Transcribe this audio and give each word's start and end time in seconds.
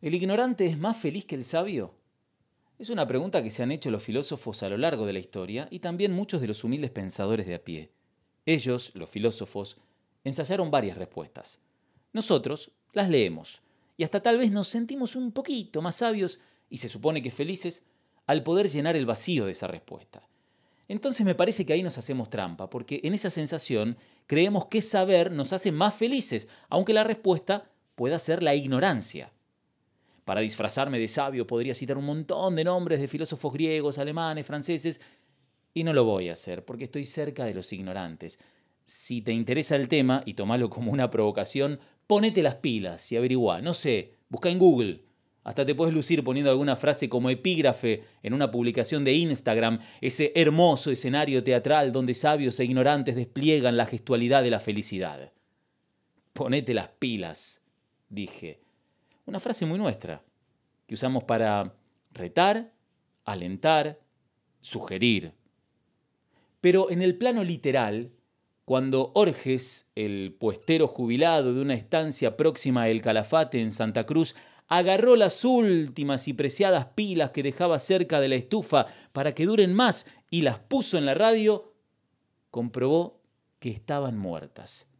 ¿El 0.00 0.14
ignorante 0.14 0.64
es 0.64 0.78
más 0.78 0.96
feliz 0.96 1.24
que 1.24 1.34
el 1.34 1.42
sabio? 1.42 1.92
Es 2.78 2.88
una 2.88 3.08
pregunta 3.08 3.42
que 3.42 3.50
se 3.50 3.64
han 3.64 3.72
hecho 3.72 3.90
los 3.90 4.00
filósofos 4.00 4.62
a 4.62 4.68
lo 4.68 4.76
largo 4.76 5.06
de 5.06 5.12
la 5.12 5.18
historia 5.18 5.66
y 5.72 5.80
también 5.80 6.12
muchos 6.12 6.40
de 6.40 6.46
los 6.46 6.62
humildes 6.62 6.92
pensadores 6.92 7.48
de 7.48 7.56
a 7.56 7.64
pie. 7.64 7.90
Ellos, 8.46 8.92
los 8.94 9.10
filósofos, 9.10 9.78
ensayaron 10.22 10.70
varias 10.70 10.96
respuestas. 10.96 11.58
Nosotros 12.12 12.70
las 12.92 13.10
leemos 13.10 13.62
y 13.96 14.04
hasta 14.04 14.22
tal 14.22 14.38
vez 14.38 14.52
nos 14.52 14.68
sentimos 14.68 15.16
un 15.16 15.32
poquito 15.32 15.82
más 15.82 15.96
sabios 15.96 16.38
y 16.70 16.76
se 16.76 16.88
supone 16.88 17.20
que 17.20 17.32
felices 17.32 17.82
al 18.28 18.44
poder 18.44 18.68
llenar 18.68 18.94
el 18.94 19.04
vacío 19.04 19.46
de 19.46 19.52
esa 19.52 19.66
respuesta. 19.66 20.28
Entonces 20.86 21.26
me 21.26 21.34
parece 21.34 21.66
que 21.66 21.72
ahí 21.72 21.82
nos 21.82 21.98
hacemos 21.98 22.30
trampa, 22.30 22.70
porque 22.70 23.00
en 23.02 23.14
esa 23.14 23.30
sensación 23.30 23.98
creemos 24.28 24.66
que 24.66 24.80
saber 24.80 25.32
nos 25.32 25.52
hace 25.52 25.72
más 25.72 25.96
felices, 25.96 26.48
aunque 26.68 26.92
la 26.92 27.02
respuesta 27.02 27.68
pueda 27.96 28.20
ser 28.20 28.44
la 28.44 28.54
ignorancia. 28.54 29.32
Para 30.28 30.42
disfrazarme 30.42 30.98
de 30.98 31.08
sabio 31.08 31.46
podría 31.46 31.74
citar 31.74 31.96
un 31.96 32.04
montón 32.04 32.54
de 32.54 32.62
nombres 32.62 33.00
de 33.00 33.08
filósofos 33.08 33.50
griegos, 33.50 33.96
alemanes, 33.96 34.44
franceses, 34.44 35.00
y 35.72 35.84
no 35.84 35.94
lo 35.94 36.04
voy 36.04 36.28
a 36.28 36.34
hacer 36.34 36.66
porque 36.66 36.84
estoy 36.84 37.06
cerca 37.06 37.46
de 37.46 37.54
los 37.54 37.72
ignorantes. 37.72 38.38
Si 38.84 39.22
te 39.22 39.32
interesa 39.32 39.74
el 39.74 39.88
tema 39.88 40.22
y 40.26 40.34
tomalo 40.34 40.68
como 40.68 40.92
una 40.92 41.08
provocación, 41.08 41.80
ponete 42.06 42.42
las 42.42 42.56
pilas 42.56 43.10
y 43.10 43.16
averigua. 43.16 43.62
No 43.62 43.72
sé, 43.72 44.16
busca 44.28 44.50
en 44.50 44.58
Google. 44.58 45.00
Hasta 45.44 45.64
te 45.64 45.74
puedes 45.74 45.94
lucir 45.94 46.22
poniendo 46.22 46.50
alguna 46.50 46.76
frase 46.76 47.08
como 47.08 47.30
epígrafe 47.30 48.04
en 48.22 48.34
una 48.34 48.50
publicación 48.50 49.04
de 49.04 49.14
Instagram, 49.14 49.78
ese 50.02 50.32
hermoso 50.34 50.90
escenario 50.90 51.42
teatral 51.42 51.90
donde 51.90 52.12
sabios 52.12 52.60
e 52.60 52.66
ignorantes 52.66 53.16
despliegan 53.16 53.78
la 53.78 53.86
gestualidad 53.86 54.42
de 54.42 54.50
la 54.50 54.60
felicidad. 54.60 55.32
Ponete 56.34 56.74
las 56.74 56.88
pilas, 56.88 57.62
dije 58.10 58.67
una 59.28 59.40
frase 59.40 59.66
muy 59.66 59.78
nuestra, 59.78 60.22
que 60.86 60.94
usamos 60.94 61.24
para 61.24 61.74
retar, 62.12 62.72
alentar, 63.24 64.00
sugerir. 64.60 65.34
Pero 66.62 66.90
en 66.90 67.02
el 67.02 67.16
plano 67.16 67.44
literal, 67.44 68.10
cuando 68.64 69.12
Orges, 69.14 69.90
el 69.94 70.34
puestero 70.38 70.88
jubilado 70.88 71.52
de 71.52 71.60
una 71.60 71.74
estancia 71.74 72.36
próxima 72.36 72.84
a 72.84 73.00
Calafate 73.00 73.60
en 73.60 73.70
Santa 73.70 74.06
Cruz, 74.06 74.34
agarró 74.66 75.14
las 75.14 75.44
últimas 75.44 76.26
y 76.26 76.32
preciadas 76.32 76.86
pilas 76.94 77.30
que 77.30 77.42
dejaba 77.42 77.78
cerca 77.78 78.20
de 78.20 78.28
la 78.28 78.34
estufa 78.36 78.86
para 79.12 79.34
que 79.34 79.46
duren 79.46 79.74
más 79.74 80.06
y 80.30 80.40
las 80.40 80.58
puso 80.58 80.96
en 80.96 81.06
la 81.06 81.14
radio, 81.14 81.74
comprobó 82.50 83.20
que 83.58 83.70
estaban 83.70 84.16
muertas. 84.16 84.90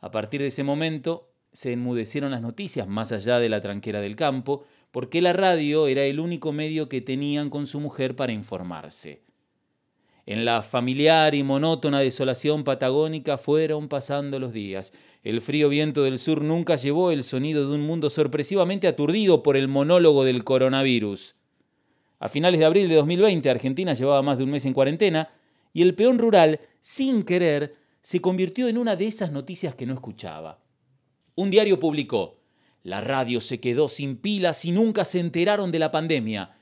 A 0.00 0.10
partir 0.10 0.40
de 0.40 0.48
ese 0.48 0.64
momento, 0.64 1.27
se 1.52 1.72
enmudecieron 1.72 2.30
las 2.30 2.42
noticias 2.42 2.86
más 2.86 3.12
allá 3.12 3.38
de 3.38 3.48
la 3.48 3.60
tranquera 3.60 4.00
del 4.00 4.16
campo, 4.16 4.64
porque 4.90 5.20
la 5.20 5.32
radio 5.32 5.86
era 5.86 6.04
el 6.04 6.20
único 6.20 6.52
medio 6.52 6.88
que 6.88 7.00
tenían 7.00 7.50
con 7.50 7.66
su 7.66 7.80
mujer 7.80 8.16
para 8.16 8.32
informarse. 8.32 9.22
En 10.26 10.44
la 10.44 10.60
familiar 10.60 11.34
y 11.34 11.42
monótona 11.42 12.00
desolación 12.00 12.62
patagónica 12.62 13.38
fueron 13.38 13.88
pasando 13.88 14.38
los 14.38 14.52
días. 14.52 14.92
El 15.24 15.40
frío 15.40 15.70
viento 15.70 16.02
del 16.02 16.18
sur 16.18 16.42
nunca 16.42 16.76
llevó 16.76 17.10
el 17.10 17.24
sonido 17.24 17.66
de 17.66 17.74
un 17.74 17.86
mundo 17.86 18.10
sorpresivamente 18.10 18.88
aturdido 18.88 19.42
por 19.42 19.56
el 19.56 19.68
monólogo 19.68 20.24
del 20.24 20.44
coronavirus. 20.44 21.36
A 22.18 22.28
finales 22.28 22.60
de 22.60 22.66
abril 22.66 22.90
de 22.90 22.96
2020, 22.96 23.48
Argentina 23.48 23.94
llevaba 23.94 24.20
más 24.20 24.36
de 24.36 24.44
un 24.44 24.50
mes 24.50 24.66
en 24.66 24.74
cuarentena 24.74 25.30
y 25.72 25.80
el 25.80 25.94
peón 25.94 26.18
rural, 26.18 26.60
sin 26.80 27.22
querer, 27.22 27.76
se 28.02 28.20
convirtió 28.20 28.68
en 28.68 28.76
una 28.76 28.96
de 28.96 29.06
esas 29.06 29.32
noticias 29.32 29.74
que 29.74 29.86
no 29.86 29.94
escuchaba. 29.94 30.58
Un 31.38 31.50
diario 31.52 31.78
publicó, 31.78 32.40
la 32.82 33.00
radio 33.00 33.40
se 33.40 33.60
quedó 33.60 33.86
sin 33.86 34.16
pilas 34.16 34.64
y 34.64 34.72
nunca 34.72 35.04
se 35.04 35.20
enteraron 35.20 35.70
de 35.70 35.78
la 35.78 35.92
pandemia. 35.92 36.56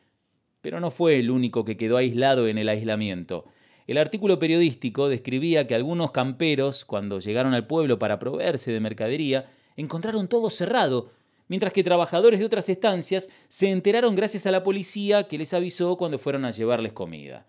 Pero 0.61 0.81
no 0.81 0.91
fue 0.91 1.19
el 1.19 1.31
único 1.31 1.65
que 1.65 1.79
quedó 1.79 1.97
aislado 1.97 2.47
en 2.47 2.59
el 2.59 2.69
aislamiento. 2.69 3.47
El 3.87 3.97
artículo 3.97 4.39
periodístico 4.39 5.09
describía 5.09 5.67
que 5.67 5.75
algunos 5.75 6.11
camperos, 6.11 6.85
cuando 6.85 7.21
llegaron 7.21 7.55
al 7.55 7.67
pueblo 7.67 7.99
para 7.99 8.19
proveerse 8.19 8.71
de 8.71 8.81
mercadería, 8.81 9.47
encontraron 9.77 10.29
todo 10.29 10.51
cerrado, 10.51 11.11
mientras 11.49 11.73
que 11.73 11.83
trabajadores 11.83 12.39
de 12.39 12.45
otras 12.45 12.69
estancias 12.69 13.31
se 13.49 13.71
enteraron 13.71 14.15
gracias 14.15 14.45
a 14.45 14.51
la 14.51 14.63
policía 14.63 15.27
que 15.27 15.39
les 15.39 15.55
avisó 15.55 15.97
cuando 15.97 16.19
fueron 16.19 16.45
a 16.45 16.51
llevarles 16.51 16.93
comida. 16.93 17.47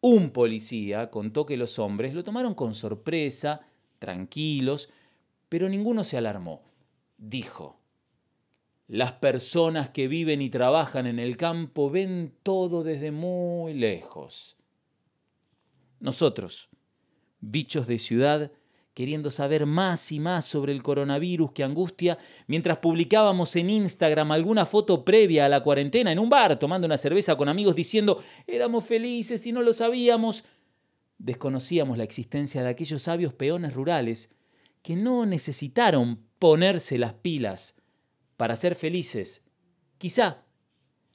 Un 0.00 0.30
policía 0.30 1.10
contó 1.10 1.46
que 1.46 1.56
los 1.56 1.80
hombres 1.80 2.14
lo 2.14 2.22
tomaron 2.22 2.54
con 2.54 2.74
sorpresa, 2.74 3.62
tranquilos, 3.98 4.88
pero 5.50 5.68
ninguno 5.68 6.04
se 6.04 6.16
alarmó. 6.16 6.62
Dijo, 7.18 7.78
las 8.86 9.12
personas 9.12 9.90
que 9.90 10.08
viven 10.08 10.40
y 10.40 10.48
trabajan 10.48 11.06
en 11.06 11.18
el 11.18 11.36
campo 11.36 11.90
ven 11.90 12.32
todo 12.42 12.82
desde 12.82 13.10
muy 13.10 13.74
lejos. 13.74 14.56
Nosotros, 15.98 16.70
bichos 17.40 17.88
de 17.88 17.98
ciudad, 17.98 18.52
queriendo 18.94 19.30
saber 19.30 19.66
más 19.66 20.12
y 20.12 20.20
más 20.20 20.44
sobre 20.44 20.72
el 20.72 20.82
coronavirus 20.82 21.52
que 21.52 21.64
angustia, 21.64 22.16
mientras 22.46 22.78
publicábamos 22.78 23.54
en 23.56 23.70
Instagram 23.70 24.30
alguna 24.30 24.66
foto 24.66 25.04
previa 25.04 25.46
a 25.46 25.48
la 25.48 25.62
cuarentena 25.62 26.12
en 26.12 26.18
un 26.20 26.30
bar 26.30 26.58
tomando 26.58 26.86
una 26.86 26.96
cerveza 26.96 27.36
con 27.36 27.48
amigos 27.48 27.74
diciendo 27.74 28.22
éramos 28.46 28.84
felices 28.84 29.46
y 29.46 29.52
no 29.52 29.62
lo 29.62 29.72
sabíamos, 29.72 30.44
desconocíamos 31.18 31.98
la 31.98 32.04
existencia 32.04 32.62
de 32.62 32.68
aquellos 32.68 33.02
sabios 33.02 33.34
peones 33.34 33.74
rurales 33.74 34.32
que 34.82 34.96
no 34.96 35.26
necesitaron 35.26 36.24
ponerse 36.38 36.98
las 36.98 37.14
pilas 37.14 37.76
para 38.36 38.56
ser 38.56 38.74
felices, 38.74 39.44
quizá 39.98 40.44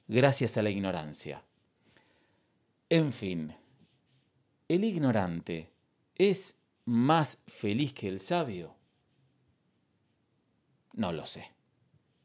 gracias 0.08 0.56
a 0.56 0.62
la 0.62 0.70
ignorancia. 0.70 1.44
En 2.88 3.12
fin, 3.12 3.52
¿el 4.68 4.84
ignorante 4.84 5.72
es 6.14 6.60
más 6.84 7.42
feliz 7.48 7.92
que 7.92 8.08
el 8.08 8.20
sabio? 8.20 8.76
No 10.92 11.10
lo 11.12 11.26
sé. 11.26 11.55